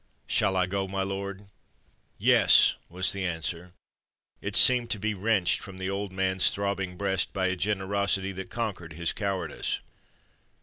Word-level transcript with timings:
"Shall 0.25 0.57
I 0.57 0.65
go, 0.65 0.87
my 0.87 1.03
lord?" 1.03 1.45
"Yes," 2.17 2.73
was 2.89 3.11
the 3.13 3.23
answer. 3.23 3.73
It 4.41 4.55
seemed 4.55 4.89
to 4.89 4.99
be 4.99 5.13
wrenched 5.13 5.59
from 5.61 5.77
the 5.77 5.91
old 5.91 6.11
man's 6.11 6.49
throbbing 6.49 6.97
breast 6.97 7.33
by 7.33 7.49
a 7.49 7.55
generosity 7.55 8.31
that 8.31 8.49
conquered 8.49 8.93
his 8.93 9.13
cowardice. 9.13 9.79